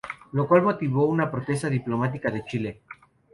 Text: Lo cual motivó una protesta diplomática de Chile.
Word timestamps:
Lo 0.31 0.47
cual 0.47 0.63
motivó 0.63 1.05
una 1.05 1.29
protesta 1.29 1.69
diplomática 1.69 2.31
de 2.31 2.43
Chile. 2.45 2.81